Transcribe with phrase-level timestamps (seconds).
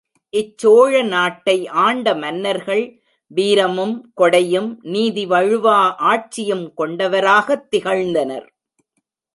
[0.29, 3.01] இச் சோழநாட்டை ஆண்ட மன்னர்கள்
[3.27, 5.95] வீரமும், கொடையும், நீதி வழுவா
[5.95, 8.47] ஆட்சியும் கொண்டவராகத் திகழ்ந்தனர்.